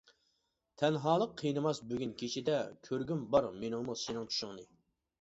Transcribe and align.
تەنھالىق 0.81 1.35
قىينىماس 1.43 1.83
بۈگۈن 1.93 2.17
كېچىدە، 2.23 2.57
كۆرگۈم 2.91 3.25
بار 3.37 3.53
مېنىڭمۇ 3.63 4.01
سېنىڭ 4.07 4.31
چۈشۈڭنى. 4.35 4.71